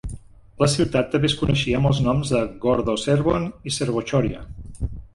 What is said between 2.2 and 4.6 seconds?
de Gordoservon i Servochoria.